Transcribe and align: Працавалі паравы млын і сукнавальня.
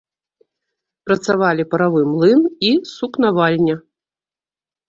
Працавалі 1.09 1.67
паравы 1.73 2.01
млын 2.13 2.41
і 2.71 2.73
сукнавальня. 2.97 3.75